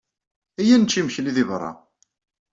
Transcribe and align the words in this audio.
Iyya 0.61 0.73
ad 0.77 0.81
nečč 0.81 0.93
imekli 0.99 1.31
deg 1.37 1.47
beṛṛa. 1.49 1.71